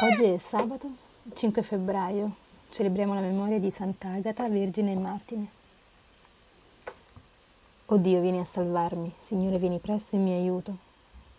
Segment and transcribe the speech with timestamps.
[0.00, 0.88] Oggi è sabato
[1.34, 2.32] 5 febbraio,
[2.70, 5.46] celebriamo la memoria di Sant'Agata, Vergine e Martire.
[7.86, 10.76] O Dio, vieni a salvarmi, Signore, vieni presto in mio aiuto.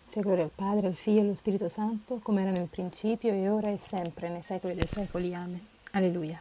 [0.04, 3.48] Sia gloria al Padre, al Figlio e allo Spirito Santo, come era nel principio e
[3.48, 5.34] ora e sempre, nei secoli dei secoli.
[5.34, 5.66] Amen.
[5.92, 6.38] Alleluia.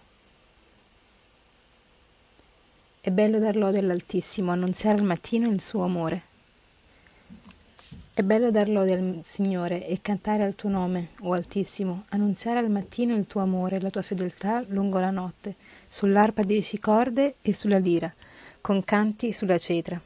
[3.00, 6.29] È bello dar lode all'Altissimo, annunziare al mattino il suo amore.
[8.20, 12.70] È bello dar lode al Signore e cantare al tuo nome, o Altissimo, annunziare al
[12.70, 15.56] mattino il tuo amore e la tua fedeltà lungo la notte,
[15.88, 18.14] sull'arpa di corde e sulla lira,
[18.60, 20.02] con canti sulla cetra.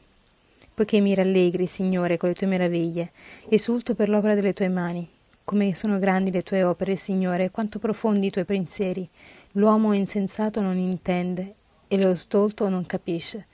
[0.72, 3.10] Poiché mi rallegri, Signore, con le tue meraviglie,
[3.48, 5.10] esulto per l'opera delle tue mani.
[5.42, 9.08] Come sono grandi le tue opere, Signore, quanto profondi i tuoi pensieri.
[9.54, 11.54] L'uomo insensato non intende
[11.88, 13.46] e lo stolto non capisce.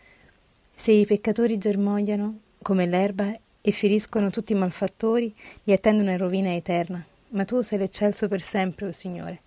[0.74, 6.54] Se i peccatori germogliano come l'erba e feriscono tutti i malfattori, li attendono in rovina
[6.54, 7.04] eterna.
[7.30, 9.40] Ma tu sei l'eccelso per sempre, o oh Signore.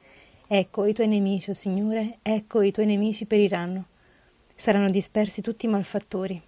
[0.47, 3.85] Ecco i tuoi nemici, o oh Signore, ecco i tuoi nemici periranno.
[4.55, 6.41] Saranno dispersi tutti i malfattori.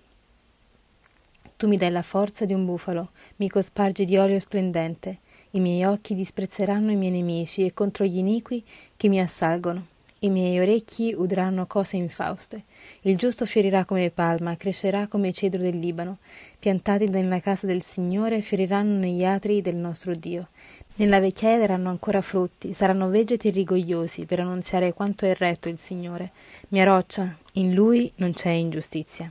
[1.57, 5.19] Tu mi dai la forza di un bufalo, mi cospargi di olio splendente.
[5.51, 8.63] I miei occhi disprezzeranno i miei nemici e contro gli iniqui
[8.95, 9.93] che mi assalgono.
[10.19, 12.63] I miei orecchi udranno cose infauste.
[13.01, 16.17] Il giusto fiorirà come palma, crescerà come cedro del Libano.
[16.57, 20.47] Piantati nella casa del Signore, fioriranno negli atri del nostro Dio.
[20.95, 26.31] Nella vecchiaia daranno ancora frutti, saranno vegeti rigogliosi per annunziare quanto è retto il Signore.
[26.69, 29.29] Mia roccia, in Lui non c'è ingiustizia.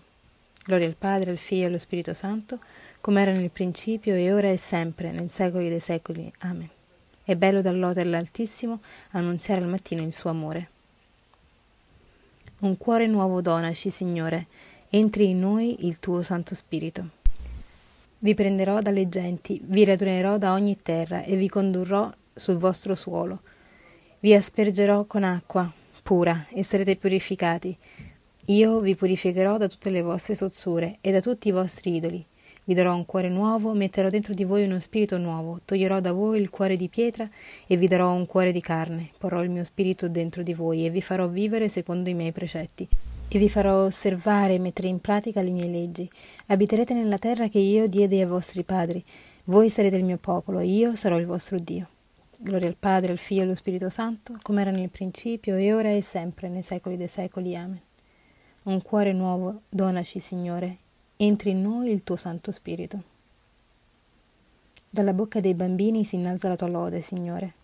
[0.67, 2.59] Gloria al Padre, al Figlio e allo Spirito Santo,
[3.01, 6.31] come era nel principio e ora e sempre, nei secoli dei secoli.
[6.41, 6.69] Amen.
[7.25, 8.81] È bello dar lode all'Altissimo
[9.13, 10.69] annunziare al mattino il suo amore.
[12.65, 14.47] Un cuore nuovo donaci, Signore,
[14.89, 17.07] entri in noi il tuo Santo Spirito.
[18.21, 23.43] Vi prenderò dalle genti, vi radunerò da ogni terra e vi condurrò sul vostro suolo.
[24.21, 25.71] Vi aspergerò con acqua
[26.03, 27.77] pura e sarete purificati.
[28.47, 32.25] Io vi purificherò da tutte le vostre sozzure e da tutti i vostri idoli
[32.65, 36.41] vi darò un cuore nuovo, metterò dentro di voi uno spirito nuovo, toglierò da voi
[36.41, 37.29] il cuore di pietra
[37.67, 40.91] e vi darò un cuore di carne, porrò il mio spirito dentro di voi e
[40.91, 42.89] vi farò vivere secondo i miei precetti.
[43.29, 46.09] E vi farò osservare e mettere in pratica le mie leggi.
[46.47, 49.03] Abiterete nella terra che io diedi ai vostri padri.
[49.45, 51.89] Voi sarete il mio popolo, e io sarò il vostro Dio.
[52.39, 55.91] Gloria al Padre, al Figlio e allo Spirito Santo, come era nel principio, e ora
[55.91, 57.57] e sempre, nei secoli dei secoli.
[57.57, 57.81] Amen.
[58.65, 60.79] Un cuore nuovo donaci, Signore,
[61.17, 63.03] entri in noi il tuo Santo Spirito.
[64.91, 67.55] Dalla bocca dei bambini si innalza la tua lode, Signore.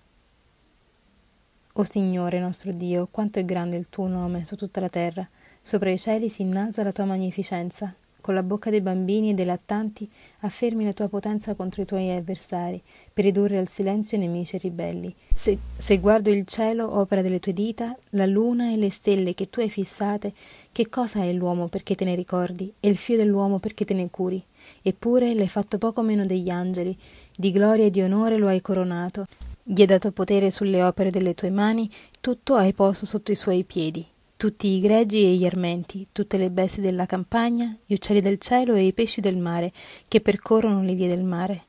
[1.74, 5.28] O Signore nostro Dio, quanto è grande il tuo nome su tutta la terra,
[5.62, 7.94] sopra i cieli si innalza la tua magnificenza.
[8.20, 10.08] Con la bocca dei bambini e dei lattanti
[10.40, 12.80] affermi la tua potenza contro i tuoi avversari,
[13.12, 15.14] per ridurre al silenzio i nemici e ribelli.
[15.34, 19.48] Se, se guardo il cielo, opera delle tue dita, la luna e le stelle che
[19.48, 20.32] tu hai fissate,
[20.70, 24.10] che cosa è l'uomo perché te ne ricordi, e il figlio dell'uomo perché te ne
[24.10, 24.42] curi?
[24.82, 26.96] Eppure l'hai fatto poco meno degli angeli,
[27.34, 29.26] di gloria e di onore lo hai coronato,
[29.62, 33.64] gli hai dato potere sulle opere delle tue mani, tutto hai posto sotto i suoi
[33.64, 34.06] piedi
[34.40, 38.74] tutti i greggi e gli armenti, tutte le bestie della campagna, gli uccelli del cielo
[38.74, 39.70] e i pesci del mare,
[40.08, 41.64] che percorrono le vie del mare.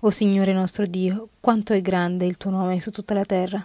[0.00, 3.64] O Signore nostro Dio, quanto è grande il tuo nome su tutta la terra.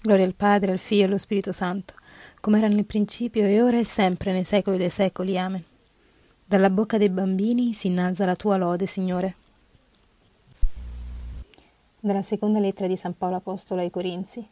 [0.00, 1.94] Gloria al Padre, al Figlio e allo Spirito Santo,
[2.38, 5.36] come era nel principio e ora e sempre nei secoli dei secoli.
[5.36, 5.64] Amen.
[6.44, 9.34] Dalla bocca dei bambini si innalza la tua lode, Signore.
[11.98, 14.46] Dalla seconda lettera di San Paolo Apostolo ai Corinzi.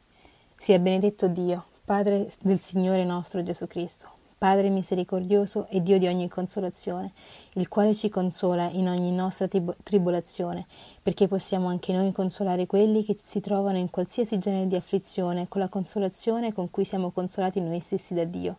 [0.56, 4.08] Sia benedetto Dio, Padre del Signore nostro Gesù Cristo,
[4.38, 7.12] Padre misericordioso e Dio di ogni consolazione,
[7.52, 10.66] il quale ci consola in ogni nostra tribolazione,
[11.00, 15.60] perché possiamo anche noi consolare quelli che si trovano in qualsiasi genere di afflizione con
[15.60, 18.56] la consolazione con cui siamo consolati noi stessi da Dio.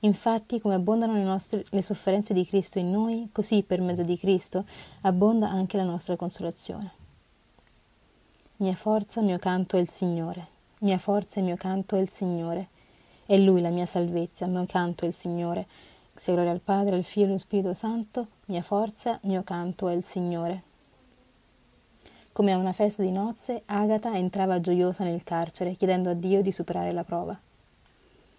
[0.00, 4.18] Infatti, come abbondano le, nostre, le sofferenze di Cristo in noi, così per mezzo di
[4.18, 4.66] Cristo
[5.00, 6.90] abbonda anche la nostra consolazione.
[8.56, 12.68] Mia forza, mio canto è il Signore mia forza e mio canto è il Signore.
[13.24, 15.66] È Lui la mia salvezza, il mio canto è il Signore.
[16.14, 19.94] Sia gloria al Padre, al Figlio e allo Spirito Santo, mia forza, mio canto è
[19.94, 20.62] il Signore.
[22.32, 26.52] Come a una festa di nozze, Agata entrava gioiosa nel carcere, chiedendo a Dio di
[26.52, 27.38] superare la prova.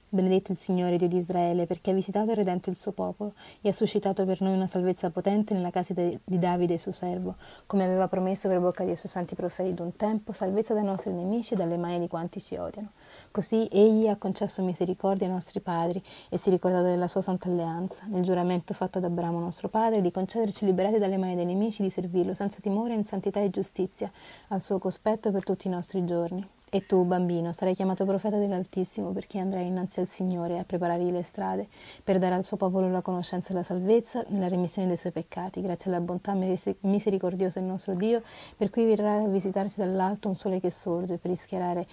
[0.09, 3.67] Benedetto il Signore Dio di Israele, perché ha visitato e redento il suo popolo e
[3.67, 8.07] ha suscitato per noi una salvezza potente nella casa di Davide suo servo, come aveva
[8.07, 11.75] promesso per bocca dei suoi santi profeti d'un tempo, salvezza dai nostri nemici e dalle
[11.75, 12.91] mani di quanti ci odiano.
[13.31, 17.49] Così egli ha concesso misericordia ai nostri padri e si è ricordato della sua santa
[17.49, 21.81] alleanza, nel giuramento fatto ad Abramo nostro padre, di concederci liberati dalle mani dei nemici,
[21.81, 24.09] di servirlo senza timore in santità e giustizia,
[24.47, 29.11] al suo cospetto per tutti i nostri giorni E tu, bambino, sarai chiamato profeta dell'Altissimo
[29.11, 31.69] perché andrai innanzi al Signore a preparargli le strade
[32.03, 35.61] per dare al suo popolo la conoscenza e la salvezza nella remissione dei suoi peccati,
[35.61, 38.21] grazie alla bontà misericordiosa del nostro Dio,
[38.57, 41.87] per cui verrà a visitarci dall'alto un sole che sorge per rischiarare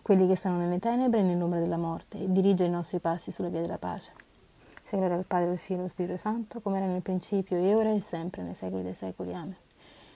[0.00, 3.48] quelli che stanno nelle tenebre e nell'ombra della morte e dirige i nostri passi sulla
[3.48, 4.10] via della pace.
[4.82, 7.74] Sia gloria al Padre, al Figlio e allo Spirito Santo, come era nel principio e
[7.74, 9.34] ora e sempre, nei secoli dei secoli.
[9.34, 9.63] Amen.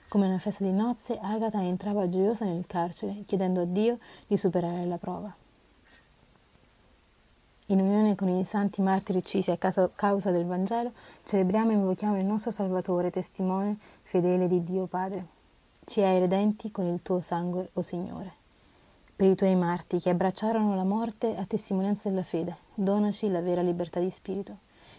[0.09, 4.83] Come una festa di nozze, Agata entrava gioiosa nel carcere, chiedendo a Dio di superare
[4.85, 5.31] la prova.
[7.67, 10.93] In unione con i santi martiri uccisi a causa del Vangelo,
[11.25, 15.27] celebriamo e invochiamo il nostro Salvatore, testimone fedele di Dio Padre.
[15.85, 18.33] Ci hai redenti con il tuo sangue, o oh Signore.
[19.15, 23.61] Per i tuoi martiri che abbracciarono la morte a testimonianza della fede, donaci la vera
[23.61, 24.57] libertà di spirito.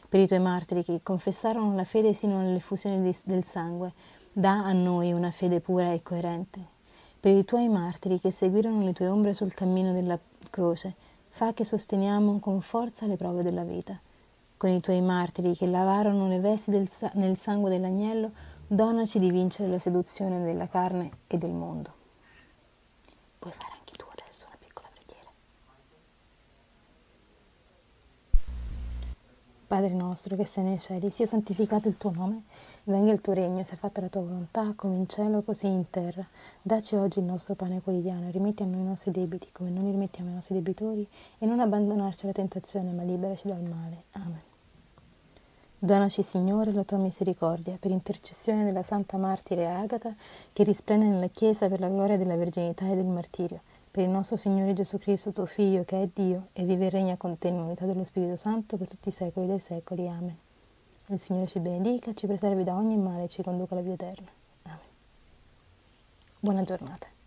[0.09, 3.93] Per i tuoi martiri che confessarono la fede sino all'effusione del sangue,
[4.33, 6.65] Da a noi una fede pura e coerente.
[7.19, 10.17] Per i tuoi martiri che seguirono le tue ombre sul cammino della
[10.51, 10.95] croce,
[11.31, 13.99] fa che sosteniamo con forza le prove della vita.
[14.57, 18.31] Con i tuoi martiri che lavarono le vesti del, nel sangue dell'agnello,
[18.69, 21.93] donaci di vincere la seduzione della carne e del mondo.
[23.37, 24.07] Puoi fare anche tu
[29.71, 32.43] Padre nostro che sei nei cieli, sia santificato il tuo nome
[32.83, 36.27] Venga il tuo regno, sia fatta la tua volontà, come in cielo così in terra.
[36.61, 40.29] Daci oggi il nostro pane quotidiano rimetti a noi i nostri debiti, come noi rimettiamo
[40.29, 41.07] ai nostri debitori,
[41.39, 44.03] e non abbandonarci alla tentazione, ma liberaci dal male.
[44.15, 44.41] Amen.
[45.79, 50.13] Donaci, Signore, la tua misericordia, per intercessione della Santa Martire Agata,
[50.53, 54.37] che risplende nella Chiesa per la gloria della verginità e del martirio, per il nostro
[54.37, 57.59] Signore Gesù Cristo, tuo Figlio, che è Dio, e vive e regna con te in
[57.59, 60.09] unità dello Spirito Santo per tutti i secoli dei secoli.
[60.09, 60.37] Amen.
[61.07, 64.29] Il Signore ci benedica, ci preservi da ogni male e ci conduca alla vita eterna.
[64.63, 64.79] Amen.
[66.39, 67.20] Buona giornata.